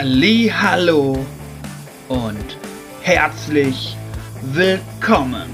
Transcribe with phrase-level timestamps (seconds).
[0.00, 1.26] Halli, hallo
[2.08, 2.56] und
[3.02, 3.98] herzlich
[4.40, 5.50] willkommen.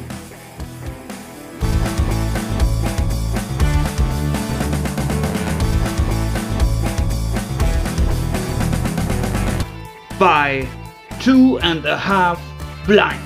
[10.16, 10.64] Bei
[11.24, 12.38] Two and a Half
[12.86, 13.16] Blind.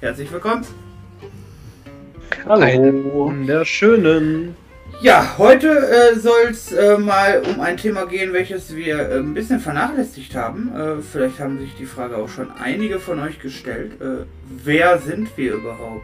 [0.00, 0.91] Herzlich willkommen.
[2.44, 2.60] Hallo.
[2.60, 4.56] Einen wunderschönen.
[5.00, 9.32] Ja, heute äh, soll es äh, mal um ein Thema gehen, welches wir äh, ein
[9.32, 10.72] bisschen vernachlässigt haben.
[10.74, 13.92] Äh, vielleicht haben sich die Frage auch schon einige von euch gestellt.
[14.00, 14.24] Äh,
[14.64, 16.02] wer sind wir überhaupt?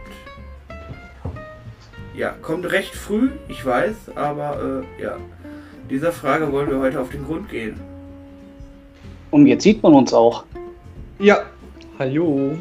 [2.14, 5.16] Ja, kommt recht früh, ich weiß, aber äh, ja,
[5.90, 7.80] dieser Frage wollen wir heute auf den Grund gehen.
[9.32, 10.44] Und jetzt sieht man uns auch.
[11.18, 11.42] Ja,
[11.98, 12.58] hallo.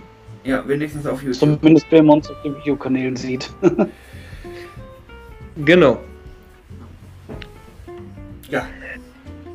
[0.48, 1.60] Ja, wenigstens auf YouTube.
[1.60, 3.52] Zumindest wenn man uns auf den Videokanälen sieht.
[5.66, 6.00] Genau.
[8.48, 8.68] Ja.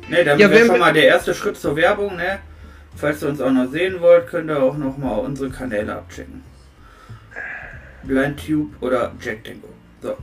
[0.09, 2.39] Ne, dann Ja, wäre schon mal der erste Schritt zur Werbung, ne?
[2.97, 6.43] Falls ihr uns auch noch sehen wollt, könnt ihr auch noch mal unsere Kanäle abchecken.
[8.03, 9.69] BlindTube oder Jack Tango.
[10.01, 10.17] So.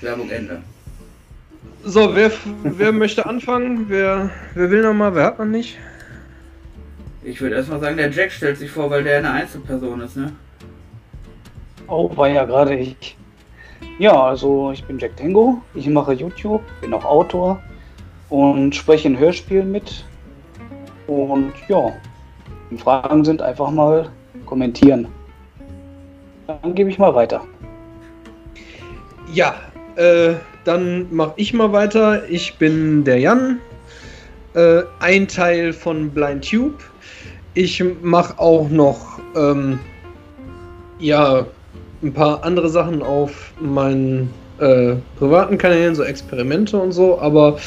[0.00, 0.62] Werbung Ende.
[1.84, 2.30] So, wer,
[2.62, 3.86] wer möchte anfangen?
[3.88, 5.12] Wer, wer will nochmal?
[5.16, 5.76] Wer hat man nicht?
[7.28, 10.32] Ich würde erstmal sagen, der Jack stellt sich vor, weil der eine Einzelperson ist, ne?
[11.86, 13.18] Oh, war ja gerade ich.
[13.98, 17.62] Ja, also ich bin Jack Tango, ich mache YouTube, bin auch Autor
[18.30, 20.06] und spreche in Hörspielen mit.
[21.06, 21.92] Und ja,
[22.70, 24.08] wenn Fragen sind, einfach mal
[24.46, 25.08] kommentieren.
[26.46, 27.44] Dann gebe ich mal weiter.
[29.34, 29.54] Ja,
[29.96, 30.32] äh,
[30.64, 32.26] dann mache ich mal weiter.
[32.30, 33.60] Ich bin der Jan,
[34.54, 36.87] äh, ein Teil von BlindTube.
[37.58, 39.80] Ich mache auch noch ähm,
[41.00, 41.44] ja
[42.04, 47.58] ein paar andere Sachen auf meinen äh, privaten Kanälen, so Experimente und so, aber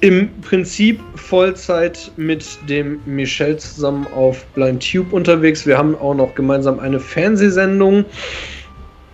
[0.00, 5.64] im Prinzip Vollzeit mit dem Michel zusammen auf BlindTube unterwegs.
[5.66, 8.04] Wir haben auch noch gemeinsam eine Fernsehsendung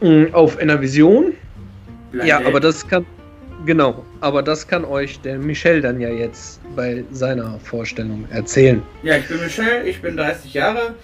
[0.00, 1.34] mh, auf Enervision.
[2.12, 2.46] Blind Ja, Date.
[2.46, 3.04] aber das kann.
[3.66, 8.82] Genau, aber das kann euch der Michel dann ja jetzt bei seiner Vorstellung erzählen.
[9.02, 10.94] Ja, ich bin Michel, ich bin 30 Jahre.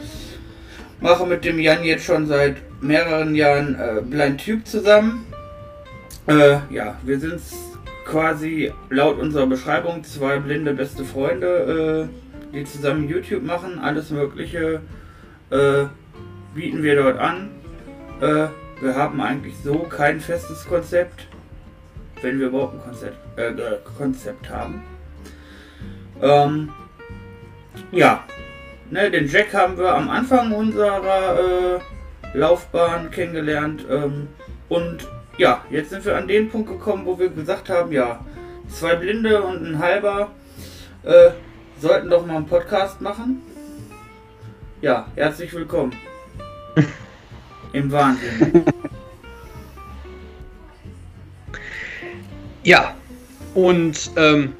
[1.01, 5.27] Mache mit dem Jan jetzt schon seit mehreren Jahren äh, BlindTube zusammen.
[6.27, 7.41] Äh, ja, wir sind
[8.07, 13.79] quasi laut unserer Beschreibung zwei blinde beste Freunde, äh, die zusammen YouTube machen.
[13.79, 14.81] Alles Mögliche
[15.51, 15.85] äh,
[16.55, 17.51] bieten wir dort an.
[18.21, 18.47] Äh,
[18.81, 21.27] wir haben eigentlich so kein festes Konzept,
[22.25, 24.83] wenn wir überhaupt ein Konzept, äh, äh, Konzept haben.
[26.21, 26.71] Ähm,
[27.93, 28.25] ja,
[28.91, 31.79] ne, den Jack haben wir am Anfang unserer äh,
[32.37, 33.85] Laufbahn kennengelernt.
[33.89, 34.29] Ähm,
[34.69, 38.25] und ja, jetzt sind wir an den Punkt gekommen, wo wir gesagt haben, ja,
[38.69, 40.31] zwei Blinde und ein halber
[41.03, 41.31] äh,
[41.79, 43.43] sollten doch mal einen Podcast machen.
[44.81, 45.95] Ja, herzlich willkommen.
[47.73, 48.65] Im Wahnsinn.
[52.65, 52.95] Ja,
[53.55, 54.55] und ähm,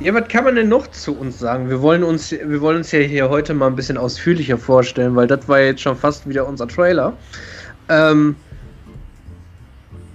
[0.00, 1.68] ja, was kann man denn noch zu uns sagen?
[1.68, 5.26] Wir wollen uns, wir wollen uns ja hier heute mal ein bisschen ausführlicher vorstellen, weil
[5.26, 7.16] das war jetzt schon fast wieder unser Trailer.
[7.90, 8.34] Ähm,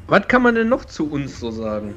[0.07, 1.93] was kann man denn noch zu uns so sagen?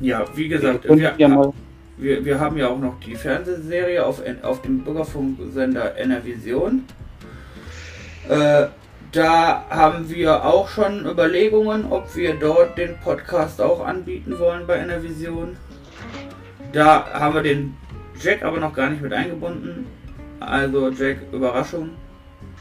[0.00, 1.52] Ja, wie gesagt, wir, ja mal,
[1.96, 6.84] wir, wir haben ja auch noch die Fernsehserie auf, auf dem Bürgerfunksender Enervision.
[8.28, 8.66] Äh,
[9.14, 14.76] da haben wir auch schon Überlegungen, ob wir dort den Podcast auch anbieten wollen bei
[14.76, 15.56] Enervision.
[16.72, 17.76] Da haben wir den
[18.20, 19.86] Jack aber noch gar nicht mit eingebunden.
[20.40, 21.90] Also Jack, Überraschung.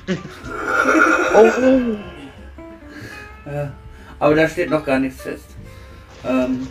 [0.07, 3.49] oh, oh.
[3.49, 3.67] Äh,
[4.19, 5.49] aber da steht noch gar nichts fest.
[6.25, 6.67] Ähm,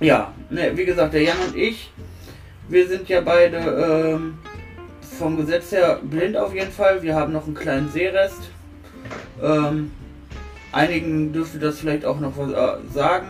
[0.00, 1.90] ja, ne, wie gesagt, der Jan und ich,
[2.68, 4.38] wir sind ja beide ähm,
[5.14, 7.02] vom Gesetz her blind auf jeden Fall.
[7.02, 8.50] Wir haben noch einen kleinen Sehrest.
[9.42, 9.90] Ähm,
[10.72, 13.28] einigen dürfte das vielleicht auch noch was äh, sagen.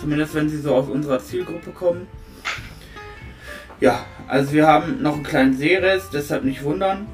[0.00, 2.06] Zumindest wenn sie so aus unserer Zielgruppe kommen.
[3.80, 7.06] Ja, also wir haben noch einen kleinen Sehrest, deshalb nicht wundern.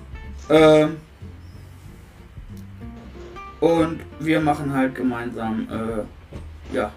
[0.49, 0.97] Ähm,
[3.61, 6.93] und wir machen halt gemeinsam, äh, ja,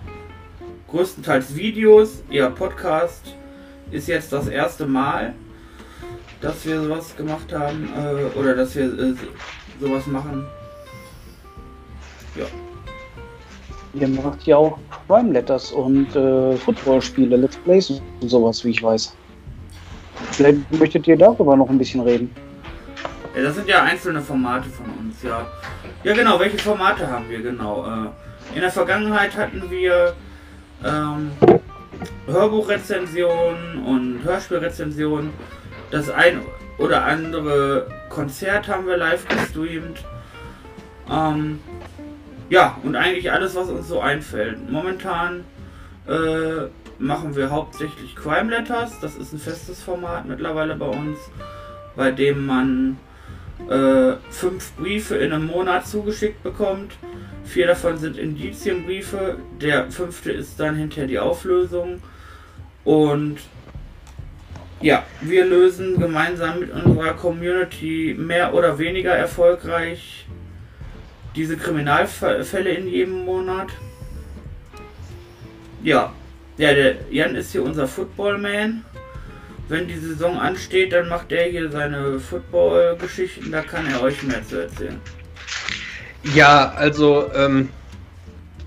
[0.90, 2.24] größtenteils Videos.
[2.30, 3.36] Ja, Podcast
[3.92, 5.34] ist jetzt das erste Mal,
[6.42, 9.14] dass wir sowas gemacht haben, äh, oder dass wir äh,
[9.80, 10.46] sowas machen.
[12.36, 12.46] Ja,
[14.00, 18.84] Ihr macht ja auch Crime Letters und äh, Footballspiele, Let's Plays und sowas, wie ich
[18.84, 19.16] weiß.
[20.32, 22.30] Vielleicht möchtet ihr darüber noch ein bisschen reden.
[23.36, 25.48] Ja, das sind ja einzelne Formate von uns, ja.
[26.04, 27.86] Ja, genau, welche Formate haben wir genau?
[27.86, 30.14] Äh, in der Vergangenheit hatten wir
[30.86, 31.32] ähm,
[32.28, 35.32] Hörbuchrezensionen und Hörspielrezensionen.
[35.92, 36.42] Das ein
[36.78, 40.04] oder andere Konzert haben wir live gestreamt.
[41.10, 41.60] Ähm,
[42.50, 44.70] ja, und eigentlich alles, was uns so einfällt.
[44.70, 45.44] Momentan
[46.08, 46.68] äh,
[47.00, 49.00] machen wir hauptsächlich Crime Letters.
[49.02, 51.18] Das ist ein festes Format mittlerweile bei uns,
[51.96, 52.98] bei dem man
[53.70, 56.94] äh, fünf Briefe in einem Monat zugeschickt bekommt.
[57.44, 59.38] Vier davon sind Indizienbriefe.
[59.62, 62.02] Der fünfte ist dann hinterher die Auflösung.
[62.84, 63.38] Und
[64.82, 70.26] ja, wir lösen gemeinsam mit unserer Community mehr oder weniger erfolgreich
[71.36, 73.70] diese Kriminalfälle in jedem Monat.
[75.84, 76.14] Ja,
[76.58, 78.84] ja, der Jan ist hier unser Footballman.
[79.70, 84.42] Wenn die Saison ansteht, dann macht er hier seine Football-Geschichten, da kann er euch mehr
[84.48, 85.00] zu erzählen.
[86.34, 87.70] Ja, also ähm,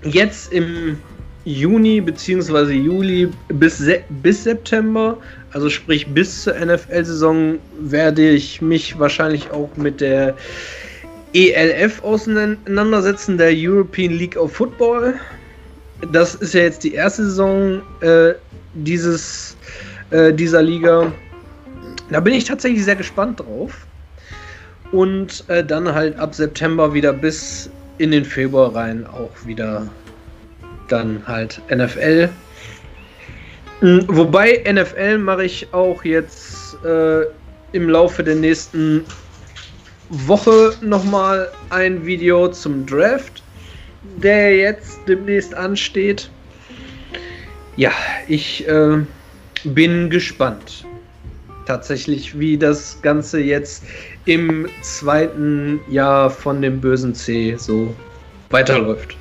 [0.03, 0.99] jetzt im
[1.45, 2.71] Juni bzw.
[2.73, 5.17] Juli bis, Se bis September,
[5.51, 10.35] also sprich bis zur NFL-Saison, werde ich mich wahrscheinlich auch mit der
[11.33, 15.15] ELF auseinandersetzen, der European League of Football.
[16.11, 18.33] Das ist ja jetzt die erste Saison äh,
[18.73, 19.55] dieses,
[20.11, 21.11] äh, dieser Liga.
[22.09, 23.85] Da bin ich tatsächlich sehr gespannt drauf.
[24.91, 29.87] Und äh, dann halt ab September wieder bis in den Februar rein auch wieder
[30.91, 32.29] dann halt NFL.
[33.81, 37.23] Mhm, wobei NFL mache ich auch jetzt äh,
[37.71, 39.03] im Laufe der nächsten
[40.09, 43.41] Woche nochmal ein Video zum Draft,
[44.17, 46.29] der jetzt demnächst ansteht.
[47.77, 47.91] Ja,
[48.27, 48.97] ich äh,
[49.63, 50.85] bin gespannt.
[51.65, 53.83] Tatsächlich, wie das Ganze jetzt
[54.25, 57.95] im zweiten Jahr von dem bösen C so
[58.49, 59.15] weiterläuft.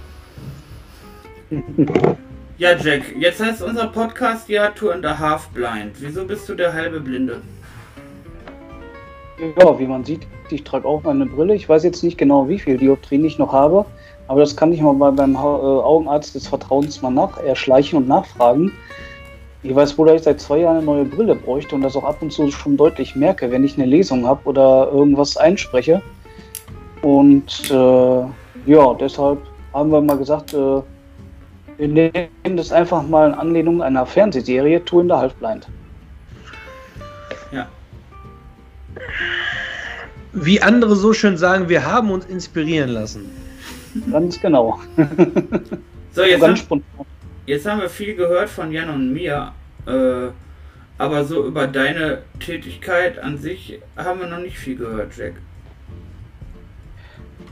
[2.58, 5.94] Ja, Jack, jetzt heißt unser Podcast ja Tour and a Half Blind.
[5.98, 7.40] Wieso bist du der halbe Blinde?
[9.58, 11.54] Ja, wie man sieht, ich trage auch meine Brille.
[11.54, 13.86] Ich weiß jetzt nicht genau, wie viel Dioptrien ich noch habe,
[14.28, 18.72] aber das kann ich mal beim äh, Augenarzt des Vertrauens mal nach erschleichen und nachfragen.
[19.62, 22.04] Ich weiß wohl, dass ich seit zwei Jahren eine neue Brille bräuchte und das auch
[22.04, 26.02] ab und zu schon deutlich merke, wenn ich eine Lesung habe oder irgendwas einspreche.
[27.02, 29.38] Und äh, ja, deshalb
[29.72, 30.82] haben wir mal gesagt, äh,
[31.80, 35.66] wir nehmen das einfach mal in Anlehnung einer Fernsehserie, Two in the Half Blind.
[37.52, 37.68] Ja.
[40.32, 43.30] Wie andere so schön sagen, wir haben uns inspirieren lassen.
[44.12, 44.78] Ganz genau.
[46.12, 46.84] so, jetzt, ganz haben,
[47.46, 49.52] jetzt haben wir viel gehört von Jan und mir.
[49.86, 50.28] Äh,
[50.98, 55.32] aber so über deine Tätigkeit an sich haben wir noch nicht viel gehört, Jack.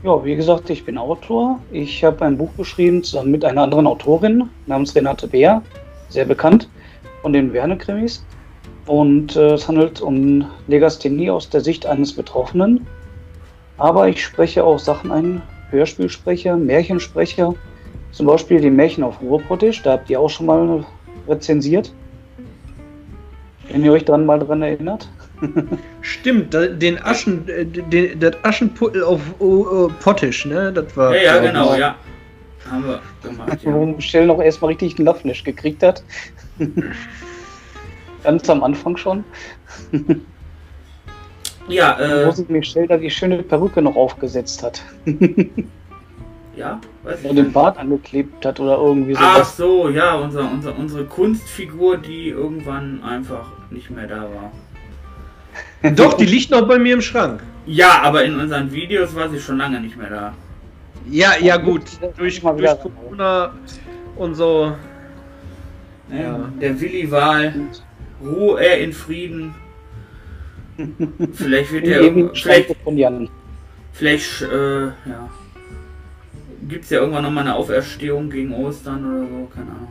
[0.01, 1.59] Ja, wie gesagt, ich bin Autor.
[1.73, 5.61] Ich habe ein Buch geschrieben zusammen mit einer anderen Autorin namens Renate Beer,
[6.07, 6.69] sehr bekannt
[7.21, 8.23] von den Verne-Krimis.
[8.85, 12.87] Und äh, es handelt um Legasthenie aus der Sicht eines Betroffenen.
[13.77, 17.53] Aber ich spreche auch Sachen ein, Hörspielsprecher, Märchensprecher.
[18.13, 20.85] Zum Beispiel die Märchen auf Ruhrpottisch, da habt ihr auch schon mal
[21.27, 21.93] rezensiert.
[23.69, 25.09] Wenn ihr euch dran mal dran erinnert.
[26.01, 30.71] Stimmt, den Aschen, äh, den, das Aschenputtel auf uh, Pottisch, ne?
[30.73, 31.15] Das war.
[31.15, 31.95] Ja, ja, genau, ja.
[32.69, 33.63] Haben wir gemacht.
[33.63, 33.73] Ja.
[33.73, 36.03] Wo Michelle noch erstmal richtig einen Lachflash gekriegt hat.
[38.23, 39.23] Ganz am Anfang schon.
[41.67, 42.27] ja, äh.
[42.27, 44.83] Wo sich Michelle da die schöne Perücke noch aufgesetzt hat.
[46.55, 47.31] ja, weiß ich.
[47.31, 49.21] den Bart angeklebt hat oder irgendwie so.
[49.23, 54.51] Ach so, ja, unser, unser, unsere Kunstfigur, die irgendwann einfach nicht mehr da war.
[55.95, 57.41] Doch, die liegt noch bei mir im Schrank.
[57.65, 60.33] Ja, aber in unseren Videos war sie schon lange nicht mehr da.
[61.09, 61.83] Ja, ja gut.
[62.17, 63.53] Durch, durch Corona
[64.15, 64.75] und so.
[66.11, 66.49] Ja.
[66.59, 67.53] Der Willi Wahl.
[68.21, 69.55] Ruhe er in Frieden.
[71.33, 72.31] Vielleicht wird er.
[72.33, 72.75] Vielleicht,
[73.93, 75.29] vielleicht äh, ja.
[76.67, 79.87] Gibt es ja irgendwann nochmal eine Auferstehung gegen Ostern oder so, keine Ahnung.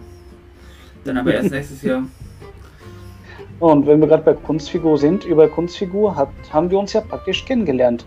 [1.04, 2.04] Dann aber erst nächstes Jahr.
[3.60, 7.44] Und wenn wir gerade bei Kunstfigur sind, über Kunstfigur hat, haben wir uns ja praktisch
[7.44, 8.06] kennengelernt.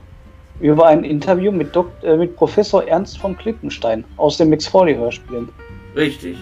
[0.61, 4.97] Über ein Interview mit, Dok äh, mit Professor Ernst von Klippenstein aus den Mix 40
[4.97, 5.49] Hörspielen.
[5.95, 6.37] Richtig.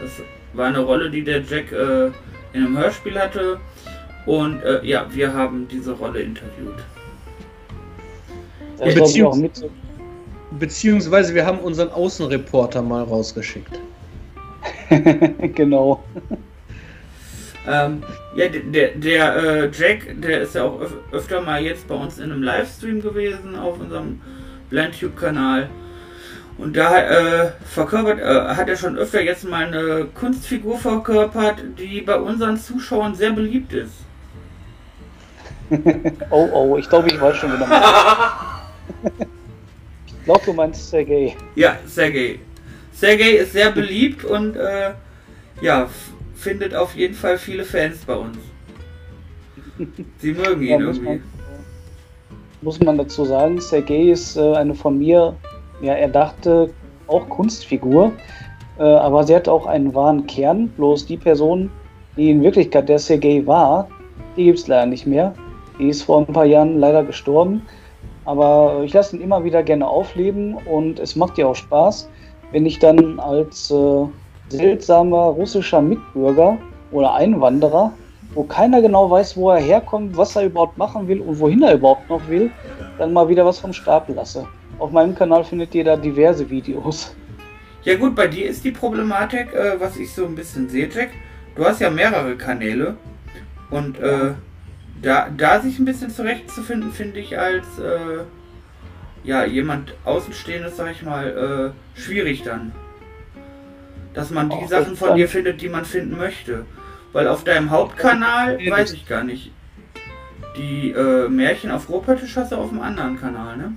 [0.00, 2.06] Das war eine Rolle, die der Jack äh,
[2.52, 3.58] in einem Hörspiel hatte.
[4.26, 6.76] Und äh, ja, wir haben diese Rolle interviewt.
[8.78, 9.70] Ja, Beziehungs mit...
[10.58, 13.80] Beziehungsweise wir haben unseren Außenreporter mal rausgeschickt.
[15.54, 16.04] genau.
[17.66, 18.02] Ähm,
[18.36, 22.18] ja, der, der äh, Jack, der ist ja auch öf öfter mal jetzt bei uns
[22.18, 24.20] in einem Livestream gewesen auf unserem
[24.68, 25.70] BlindTube-Kanal.
[26.58, 32.02] Und da äh, verkörpert, äh, hat er schon öfter jetzt mal eine Kunstfigur verkörpert, die
[32.02, 33.94] bei unseren Zuschauern sehr beliebt ist.
[36.30, 37.66] oh oh, ich glaube, ich weiß schon wieder.
[40.06, 41.34] ich glaube, du meinst Sergei.
[41.54, 42.38] Ja, Sergei.
[42.92, 44.92] Sergei ist sehr beliebt und äh,
[45.60, 45.88] ja,
[46.34, 48.38] findet auf jeden Fall viele Fans bei uns.
[50.18, 51.08] Sie mögen ihn ja, muss irgendwie.
[51.08, 51.22] Man,
[52.62, 55.34] muss man dazu sagen, Sergei ist äh, eine von mir,
[55.82, 56.70] ja, er dachte
[57.06, 58.12] auch Kunstfigur,
[58.78, 60.68] äh, aber sie hat auch einen wahren Kern.
[60.68, 61.70] Bloß die Person,
[62.16, 63.88] die in Wirklichkeit der Sergei war,
[64.36, 65.34] die gibt es leider nicht mehr.
[65.78, 67.62] Die ist vor ein paar Jahren leider gestorben.
[68.24, 72.08] Aber ich lasse ihn immer wieder gerne aufleben und es macht ja auch Spaß,
[72.52, 74.06] wenn ich dann als äh,
[74.48, 76.58] seltsamer russischer Mitbürger
[76.90, 77.92] oder Einwanderer,
[78.34, 81.74] wo keiner genau weiß, wo er herkommt, was er überhaupt machen will und wohin er
[81.74, 82.50] überhaupt noch will,
[82.98, 84.46] dann mal wieder was vom Stapel lasse.
[84.78, 87.14] Auf meinem Kanal findet ihr da diverse Videos.
[87.84, 91.10] Ja gut, bei dir ist die Problematik, äh, was ich so ein bisschen sehe, Jack.
[91.54, 92.96] Du hast ja mehrere Kanäle
[93.70, 94.32] und äh,
[95.02, 98.24] da, da sich ein bisschen zurechtzufinden, finde ich als äh,
[99.22, 102.72] ja, jemand Außenstehendes, sag ich mal, äh, schwierig dann.
[104.14, 106.64] Dass man die Sachen von dir findet, die man finden möchte.
[107.12, 109.52] Weil auf deinem Hauptkanal, weiß ich gar nicht.
[110.56, 113.72] Die äh, Märchen auf Robotisch hast du auf dem anderen Kanal, ne?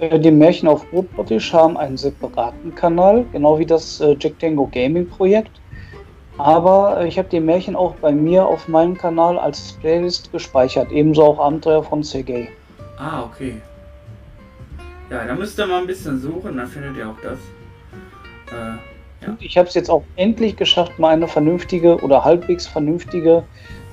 [0.00, 4.68] Äh, die Märchen auf Robotisch haben einen separaten Kanal, genau wie das äh, Jack Tango
[4.72, 5.60] Gaming Projekt.
[6.38, 10.90] Aber äh, ich habe die Märchen auch bei mir auf meinem Kanal als Playlist gespeichert,
[10.90, 12.48] ebenso auch Abenteuer von Sergei.
[12.98, 13.60] Ah, okay.
[15.10, 17.38] Ja, da müsst ihr mal ein bisschen suchen, dann findet ihr auch das.
[18.50, 18.78] Äh,
[19.22, 19.36] ja.
[19.40, 23.44] Ich habe es jetzt auch endlich geschafft, mal eine vernünftige oder halbwegs vernünftige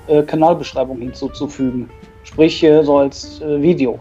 [0.08, 1.90] äh, Kanalbeschreibung hinzuzufügen.
[2.24, 4.00] Sprich, äh, so als äh, Video.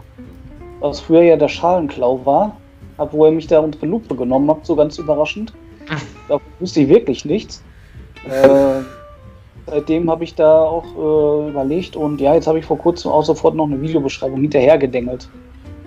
[0.80, 2.56] Was früher ja der Schalenklau war,
[3.10, 5.52] wo er mich da unter Lupe genommen hat, so ganz überraschend.
[6.28, 7.62] Da wusste ich wirklich nichts.
[8.28, 8.82] Äh,
[9.66, 13.24] seitdem habe ich da auch äh, überlegt und ja, jetzt habe ich vor kurzem auch
[13.24, 15.26] sofort noch eine Videobeschreibung hinterhergedengelt.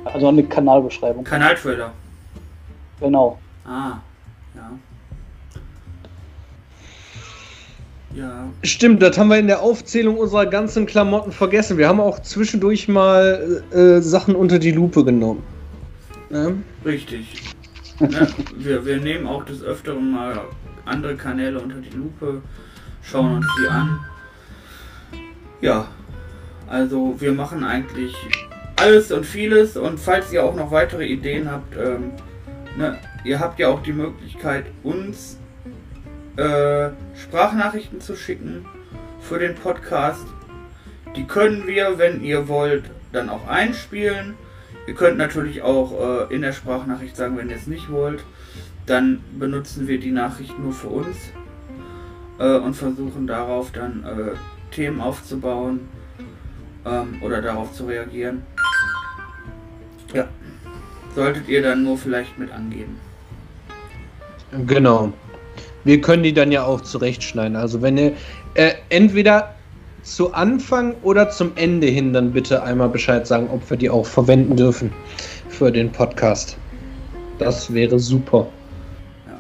[0.04, 1.24] Also eine Kanalbeschreibung.
[1.24, 1.92] Kanaltrailer.
[3.00, 3.38] Genau.
[3.66, 3.98] Ah,
[4.56, 4.72] ja.
[8.16, 8.48] Ja.
[8.64, 11.78] Stimmt, das haben wir in der Aufzählung unserer ganzen Klamotten vergessen.
[11.78, 15.44] Wir haben auch zwischendurch mal äh, Sachen unter die Lupe genommen.
[16.30, 16.56] Ne?
[16.86, 17.54] Richtig.
[18.00, 18.28] ja,
[18.58, 20.42] wir, wir nehmen auch des Öfteren mal
[20.86, 22.42] andere Kanäle unter die Lupe,
[23.02, 24.00] schauen uns die an.
[25.62, 25.88] Ja,
[26.68, 28.16] also wir machen eigentlich
[28.78, 32.12] alles und vieles und falls ihr auch noch weitere Ideen habt, ähm,
[32.78, 35.38] ne, ihr habt ja auch die Möglichkeit, uns
[36.38, 38.66] äh, Sprachnachrichten zu schicken
[39.22, 40.26] für den Podcast.
[41.16, 44.36] Die können wir, wenn ihr wollt, dann auch einspielen.
[44.88, 48.24] Ihr könnt natürlich auch äh, in der Sprachnachricht sagen, wenn ihr es nicht wollt.
[48.86, 51.18] Dann benutzen wir die Nachricht nur für uns
[52.40, 55.82] äh, und versuchen darauf dann äh, Themen aufzubauen
[56.86, 58.44] ähm, oder darauf zu reagieren.
[60.14, 60.28] Ja.
[61.16, 63.00] Solltet ihr dann nur vielleicht mit angeben.
[64.66, 65.14] Genau.
[65.84, 67.56] Wir können die dann ja auch zurechtschneiden.
[67.56, 68.14] Also wenn ihr
[68.56, 69.56] äh, entweder
[70.04, 74.06] zu Anfang oder zum Ende hin dann bitte einmal Bescheid sagen, ob wir die auch
[74.06, 74.92] verwenden dürfen
[75.50, 76.58] für den Podcast.
[77.38, 78.48] Das wäre super.
[79.28, 79.38] Ja.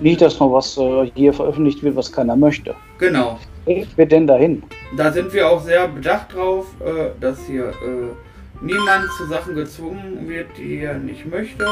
[0.00, 2.74] Nicht, dass noch was äh, hier veröffentlicht wird, was keiner möchte.
[2.98, 3.38] Genau.
[3.66, 4.62] Ich will denn dahin?
[4.96, 8.10] Da sind wir auch sehr bedacht drauf, äh, dass hier äh,
[8.60, 11.64] niemand zu Sachen gezwungen wird, die er nicht möchte.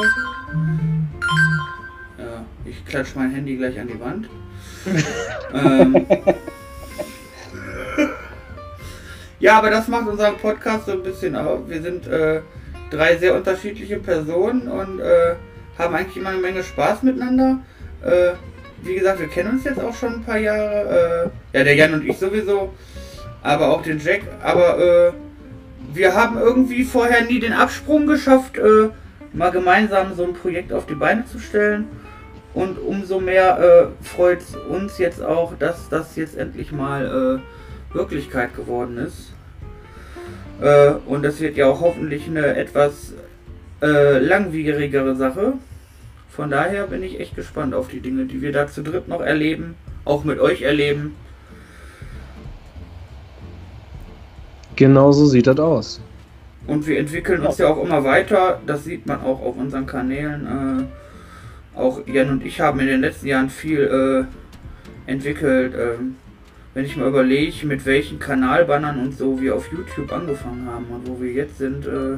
[2.20, 4.28] Ja, ich klatsche mein Handy gleich an die Wand.
[5.54, 6.06] ähm,
[9.38, 11.60] ja, aber das macht unseren Podcast so ein bisschen auf.
[11.66, 12.42] Wir sind äh,
[12.90, 15.34] drei sehr unterschiedliche Personen und äh,
[15.78, 17.60] haben eigentlich immer eine Menge Spaß miteinander.
[18.02, 18.32] Äh,
[18.82, 21.30] wie gesagt, wir kennen uns jetzt auch schon ein paar Jahre.
[21.54, 22.74] Äh, ja, der Jan und ich sowieso.
[23.42, 24.22] Aber auch den Jack.
[24.42, 25.12] Aber äh,
[25.94, 28.90] wir haben irgendwie vorher nie den Absprung geschafft, äh,
[29.32, 31.88] mal gemeinsam so ein Projekt auf die Beine zu stellen.
[32.52, 37.40] Und umso mehr äh, freut es uns jetzt auch, dass das jetzt endlich mal
[37.92, 39.32] äh, Wirklichkeit geworden ist.
[40.60, 43.14] Äh, und das wird ja auch hoffentlich eine etwas
[43.82, 45.54] äh, langwierigere Sache.
[46.28, 49.20] Von daher bin ich echt gespannt auf die Dinge, die wir da zu dritt noch
[49.20, 51.14] erleben, auch mit euch erleben.
[54.76, 56.00] Genau so sieht das aus.
[56.66, 58.60] Und wir entwickeln uns ja auch immer weiter.
[58.66, 60.88] Das sieht man auch auf unseren Kanälen.
[61.80, 64.26] Auch Jan und ich haben in den letzten Jahren viel
[65.06, 65.74] äh, entwickelt.
[65.74, 66.16] Ähm,
[66.74, 71.08] wenn ich mal überlege, mit welchen Kanalbannern und so wir auf YouTube angefangen haben und
[71.08, 72.12] wo wir jetzt sind, äh,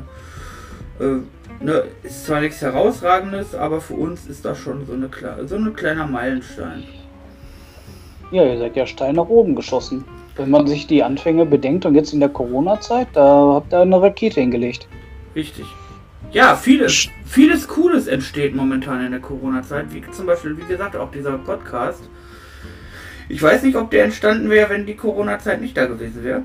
[1.03, 1.21] äh,
[1.61, 5.09] ne, ist zwar nichts herausragendes, aber für uns ist das schon so eine
[5.47, 6.85] so ein kleiner Meilenstein.
[8.31, 10.05] Ja, ihr seid ja steil nach oben geschossen.
[10.37, 14.01] Wenn man sich die Anfänge bedenkt und jetzt in der Corona-Zeit, da habt ihr eine
[14.01, 14.89] Rakete hingelegt.
[15.35, 15.67] Richtig.
[16.31, 21.11] Ja, vieles, vieles Cooles entsteht momentan in der Corona-Zeit, wie zum Beispiel, wie gesagt, auch
[21.11, 22.03] dieser Podcast.
[23.29, 26.43] Ich weiß nicht, ob der entstanden wäre, wenn die Corona-Zeit nicht da gewesen wäre.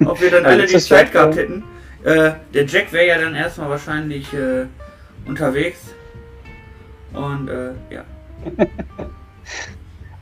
[0.06, 1.62] ob wir dann alle die Zeit gehabt hätten.
[2.04, 4.64] Äh, der Jack wäre ja dann erstmal wahrscheinlich äh,
[5.26, 5.94] unterwegs.
[7.12, 8.04] Und äh, ja.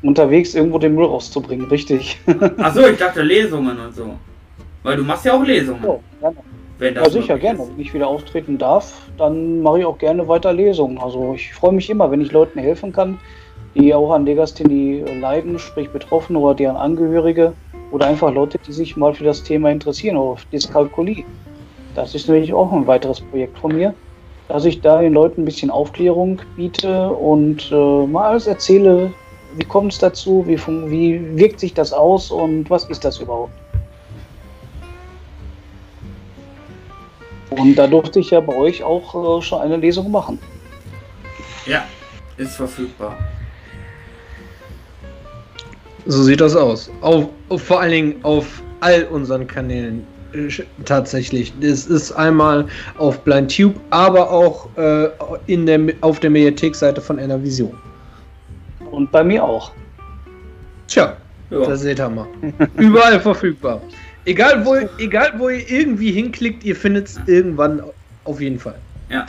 [0.02, 2.20] unterwegs irgendwo den Müll rauszubringen, richtig.
[2.56, 4.18] Achso, ich dachte Lesungen und so.
[4.82, 5.84] Weil du machst ja auch Lesungen.
[5.84, 6.49] Oh, gerne.
[6.80, 7.58] Wenn das ja, sicher, gerne.
[7.58, 10.96] Wenn ich wieder auftreten darf, dann mache ich auch gerne weiter Lesungen.
[10.96, 13.18] Also ich freue mich immer, wenn ich Leuten helfen kann,
[13.74, 17.52] die auch an Legasthenie leiden, sprich Betroffene oder deren Angehörige
[17.92, 21.24] oder einfach Leute, die sich mal für das Thema interessieren, oder auf Dyskalkulie.
[21.94, 23.92] Das ist nämlich auch ein weiteres Projekt von mir,
[24.48, 29.12] dass ich da den Leuten ein bisschen Aufklärung biete und äh, mal alles erzähle,
[29.56, 30.58] wie kommt es dazu, wie,
[30.90, 33.52] wie wirkt sich das aus und was ist das überhaupt.
[37.50, 40.38] Und da durfte ich ja bei euch auch äh, schon eine Lesung machen.
[41.66, 41.84] Ja,
[42.36, 43.18] ist verfügbar.
[46.06, 46.90] So sieht das aus.
[47.02, 50.48] Auf, auf, vor allen Dingen auf all unseren Kanälen äh,
[50.84, 51.52] tatsächlich.
[51.60, 52.66] Es ist einmal
[52.98, 55.08] auf BlindTube, aber auch äh,
[55.46, 57.76] in der, auf der Mediathek-Seite von Enervision.
[58.90, 59.72] Und bei mir auch.
[60.88, 61.16] Tja,
[61.50, 61.66] ja.
[61.66, 62.26] das seht ihr mal.
[62.76, 63.80] Überall verfügbar.
[64.24, 67.82] Egal wo, egal wo ihr irgendwie hinklickt, ihr findet es irgendwann
[68.24, 68.78] auf jeden Fall.
[69.08, 69.26] Ja.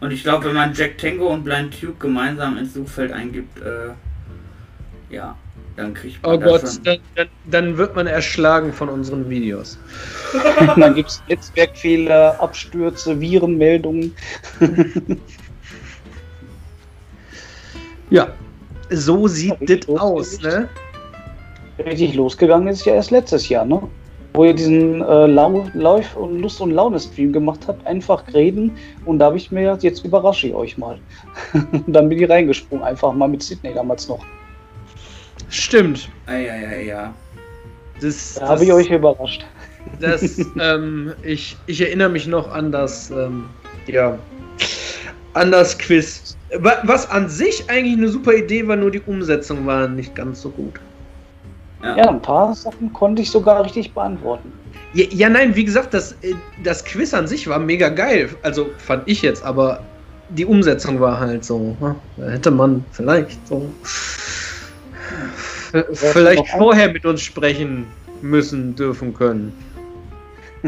[0.00, 3.90] Und ich glaube, wenn man Jack Tango und Blind Tube gemeinsam ins Suchfeld eingibt, äh,
[5.10, 5.36] ja,
[5.76, 6.34] dann kriegt man.
[6.34, 9.78] Oh Gott, dann, dann, dann, wird man erschlagen von unseren Videos.
[10.76, 14.14] dann gibt es Netzwerkfehler, Abstürze, Virenmeldungen.
[18.10, 18.28] ja,
[18.90, 20.68] so sieht das aus, ne?
[21.84, 23.82] Richtig losgegangen ist ja erst letztes Jahr, ne?
[24.34, 28.76] Wo ihr diesen äh, Lauf- und Lust- und Laune-Stream gemacht habt, einfach reden.
[29.04, 30.98] Und da habe ich mir gedacht, jetzt überrasche ich euch mal.
[31.52, 34.24] und dann bin ich reingesprungen, einfach mal mit Sydney damals noch.
[35.48, 36.08] Stimmt.
[36.26, 37.14] Ja, ja, ja, ja.
[38.00, 39.44] Das, da habe ich euch überrascht.
[40.00, 43.46] Das, ähm, ich, ich erinnere mich noch an das, ähm,
[43.86, 44.18] ja,
[45.32, 46.36] an das Quiz.
[46.82, 50.50] Was an sich eigentlich eine super Idee war, nur die Umsetzung war nicht ganz so
[50.50, 50.78] gut.
[51.82, 51.96] Ja.
[51.96, 54.52] ja, ein paar Sachen konnte ich sogar richtig beantworten.
[54.94, 58.30] Ja, ja, nein, wie gesagt, das, äh, das Quiz an sich war mega geil.
[58.42, 59.80] Also fand ich jetzt, aber
[60.30, 61.76] die Umsetzung war halt so.
[61.80, 61.94] Ne?
[62.16, 63.68] Da hätte man vielleicht so.
[65.92, 67.86] Vielleicht vorher mit uns sprechen
[68.22, 69.52] müssen, dürfen können.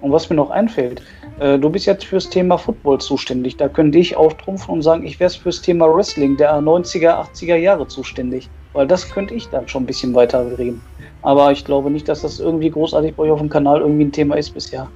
[0.00, 1.02] und was mir noch einfällt,
[1.40, 3.56] äh, du bist jetzt fürs Thema Football zuständig.
[3.56, 7.88] Da könnte ich auftrumpfen und sagen, ich wäre fürs Thema Wrestling der 90er, 80er Jahre
[7.88, 8.48] zuständig.
[8.74, 10.82] Weil das könnte ich dann schon ein bisschen weiter reden.
[11.22, 14.12] Aber ich glaube nicht, dass das irgendwie großartig bei euch auf dem Kanal irgendwie ein
[14.12, 14.88] Thema ist bisher.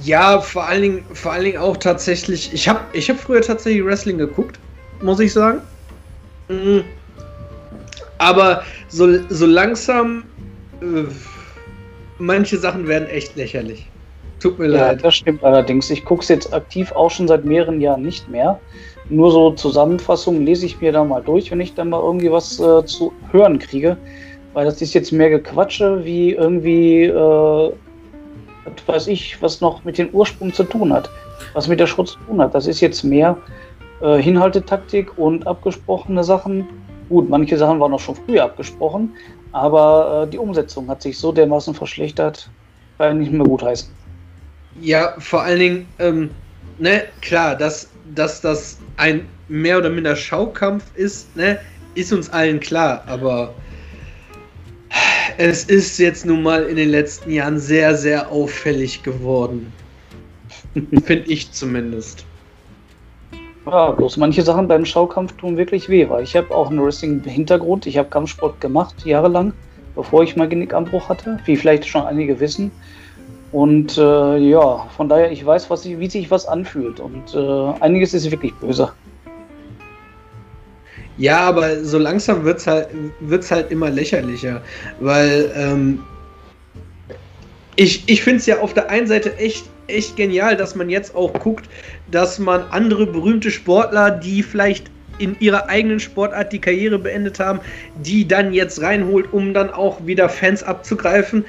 [0.00, 2.52] Ja, vor allen Dingen, vor allen Dingen auch tatsächlich.
[2.52, 4.58] Ich habe ich hab früher tatsächlich Wrestling geguckt,
[5.02, 5.60] muss ich sagen.
[6.48, 6.84] Mhm.
[8.18, 10.24] Aber so, so langsam.
[10.80, 11.04] Äh,
[12.18, 13.86] manche Sachen werden echt lächerlich.
[14.40, 15.04] Tut mir ja, leid.
[15.04, 15.90] Das stimmt allerdings.
[15.90, 18.58] Ich gucke es jetzt aktiv auch schon seit mehreren Jahren nicht mehr
[19.10, 22.60] nur so Zusammenfassungen lese ich mir da mal durch, wenn ich dann mal irgendwie was
[22.60, 23.96] äh, zu hören kriege.
[24.54, 27.72] Weil das ist jetzt mehr Gequatsche, wie irgendwie, äh,
[28.86, 31.10] weiß ich, was noch mit dem Ursprung zu tun hat.
[31.54, 32.54] Was mit der Schrott zu tun hat.
[32.54, 33.36] Das ist jetzt mehr
[34.00, 36.66] äh, Hinhaltetaktik und abgesprochene Sachen.
[37.08, 39.14] Gut, manche Sachen waren auch schon früher abgesprochen,
[39.52, 42.50] aber äh, die Umsetzung hat sich so dermaßen verschlechtert,
[42.98, 43.90] ich nicht mehr gut heißen.
[44.80, 46.30] Ja, vor allen Dingen, ähm,
[46.78, 51.58] ne, klar, dass, dass das ein mehr oder minder Schaukampf ist, ne,
[51.94, 53.54] ist uns allen klar, aber
[55.36, 59.72] es ist jetzt nun mal in den letzten Jahren sehr, sehr auffällig geworden.
[61.04, 62.24] Finde ich zumindest.
[63.66, 67.86] Ja, bloß manche Sachen beim Schaukampf tun wirklich weh, weil ich habe auch einen Wrestling-Hintergrund.
[67.86, 69.52] Ich habe Kampfsport gemacht, jahrelang,
[69.94, 72.70] bevor ich mal Genickanbruch hatte, wie vielleicht schon einige wissen.
[73.52, 77.00] Und äh, ja, von daher, ich weiß, was, wie sich was anfühlt.
[77.00, 78.92] Und äh, einiges ist wirklich böse.
[81.16, 82.88] Ja, aber so langsam wird es halt,
[83.20, 84.62] wird's halt immer lächerlicher.
[85.00, 86.00] Weil ähm,
[87.76, 91.14] ich, ich finde es ja auf der einen Seite echt, echt genial, dass man jetzt
[91.14, 91.68] auch guckt,
[92.10, 97.60] dass man andere berühmte Sportler, die vielleicht in ihrer eigenen Sportart die Karriere beendet haben,
[97.96, 101.44] die dann jetzt reinholt, um dann auch wieder Fans abzugreifen.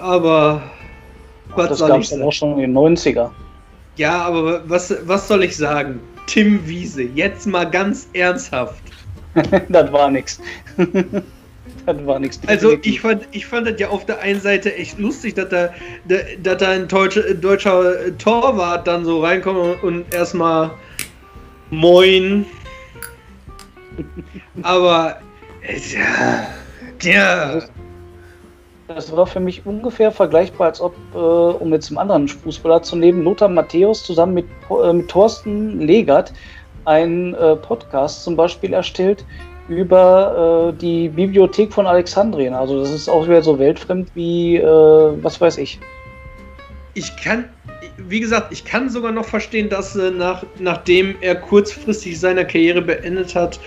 [0.00, 0.62] Aber
[1.54, 3.30] was das gab es dann auch schon in den 90er.
[3.96, 6.00] Ja, aber was, was soll ich sagen?
[6.26, 8.82] Tim Wiese, jetzt mal ganz ernsthaft.
[9.68, 10.40] das war nix.
[11.86, 12.40] das war nichts.
[12.46, 15.70] Also ich fand, ich fand das ja auf der einen Seite echt lustig, dass da,
[16.42, 20.70] dass da ein deutscher, deutscher Torwart dann so reinkommt und erstmal
[21.70, 22.46] Moin.
[24.62, 25.18] Aber
[25.92, 26.46] ja,
[27.02, 27.62] ja.
[28.94, 32.96] Das war für mich ungefähr vergleichbar, als ob, äh, um jetzt einen anderen Fußballer zu
[32.96, 36.32] nehmen, Lothar Matthäus zusammen mit, äh, mit Thorsten Legert
[36.84, 39.24] einen äh, Podcast zum Beispiel erstellt
[39.68, 42.54] über äh, die Bibliothek von Alexandrien.
[42.54, 44.64] Also das ist auch wieder so weltfremd wie, äh,
[45.22, 45.78] was weiß ich.
[46.94, 47.48] Ich kann,
[47.96, 52.82] wie gesagt, ich kann sogar noch verstehen, dass äh, nach, nachdem er kurzfristig seine Karriere
[52.82, 53.58] beendet hat,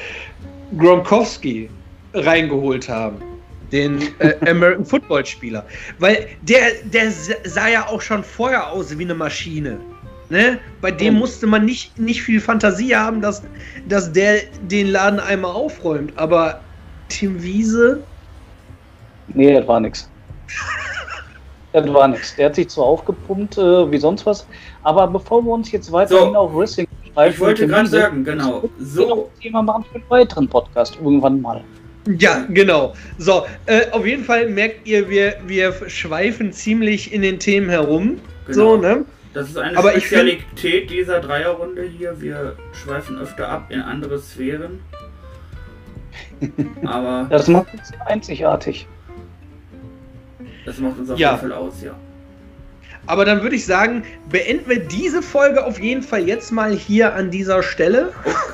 [0.77, 1.69] Gronkowski
[2.13, 3.34] reingeholt haben.
[3.71, 5.65] Den äh, American Football Spieler.
[5.99, 9.79] Weil der, der sah ja auch schon vorher aus wie eine Maschine.
[10.29, 10.59] Ne?
[10.81, 13.43] Bei dem musste man nicht, nicht viel Fantasie haben, dass,
[13.87, 16.13] dass der den Laden einmal aufräumt.
[16.15, 16.61] Aber
[17.09, 18.03] Tim Wiese.
[19.27, 20.09] Nee, das war nix.
[21.73, 22.35] das war nix.
[22.35, 24.47] Der hat sich zwar aufgepumpt äh, wie sonst was,
[24.83, 28.63] aber bevor wir uns jetzt weiterhin so, auf Wrestling schreiben, ich wollte gerade sagen, genau.
[28.79, 29.29] So.
[29.41, 31.63] Thema machen für einen weiteren Podcast irgendwann mal.
[32.07, 32.93] Ja, genau.
[33.17, 38.19] So, äh, auf jeden Fall merkt ihr, wir, wir schweifen ziemlich in den Themen herum.
[38.45, 38.75] Genau.
[38.75, 39.05] So, ne?
[39.33, 42.21] Das ist eine Aber Spezialität dieser Dreierrunde hier.
[42.21, 44.79] Wir schweifen öfter ab in andere Sphären.
[46.85, 47.27] Aber.
[47.29, 48.87] Das macht uns einzigartig.
[50.65, 51.31] Das macht uns auf ja.
[51.31, 51.95] jeden Fall aus, ja.
[53.07, 57.13] Aber dann würde ich sagen, beenden wir diese Folge auf jeden Fall jetzt mal hier
[57.13, 58.13] an dieser Stelle.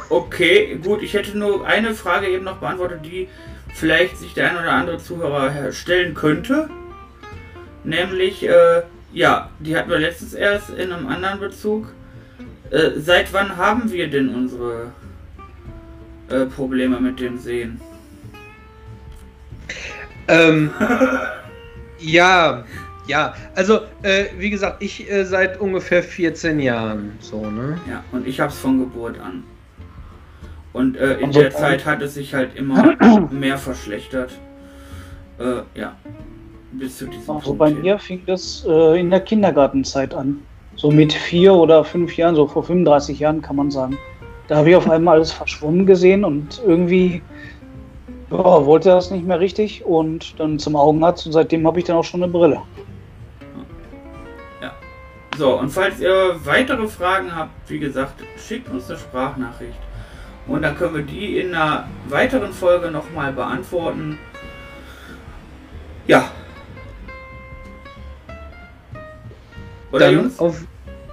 [0.09, 1.01] Okay, gut.
[1.01, 3.29] Ich hätte nur eine Frage eben noch beantwortet, die
[3.73, 6.69] vielleicht sich der ein oder andere Zuhörer stellen könnte.
[7.83, 8.81] Nämlich, äh,
[9.13, 11.93] ja, die hatten wir letztens erst in einem anderen Bezug.
[12.69, 14.91] Äh, seit wann haben wir denn unsere
[16.29, 17.79] äh, Probleme mit dem Sehen?
[20.27, 20.71] Ähm,
[21.99, 22.65] ja,
[23.11, 27.77] ja, also äh, wie gesagt, ich äh, seit ungefähr 14 Jahren so, ne?
[27.89, 29.43] Ja, und ich hab's von Geburt an.
[30.73, 32.95] Und äh, in der Zeit hat es sich halt immer
[33.31, 34.31] mehr verschlechtert.
[35.39, 35.95] Äh, ja
[36.71, 40.41] bis zu diesem Also bei mir fing das äh, in der Kindergartenzeit an.
[40.75, 43.97] So mit vier oder fünf Jahren, so vor 35 Jahren kann man sagen.
[44.47, 47.21] Da habe ich auf einmal alles verschwommen gesehen und irgendwie
[48.31, 51.97] ja, wollte das nicht mehr richtig und dann zum Augenarzt und seitdem habe ich dann
[51.97, 52.61] auch schon eine Brille.
[55.37, 59.79] So, und falls ihr weitere Fragen habt, wie gesagt, schickt uns eine Sprachnachricht.
[60.47, 64.17] Und dann können wir die in einer weiteren Folge nochmal beantworten.
[66.07, 66.29] Ja,
[69.91, 70.39] Oder dann Jungs?
[70.39, 70.61] Auf,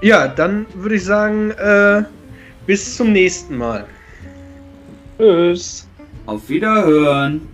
[0.01, 2.03] ja, dann würde ich sagen, äh,
[2.67, 3.87] bis zum nächsten Mal.
[5.19, 5.87] Tschüss.
[6.27, 7.49] Auf Wiederhören.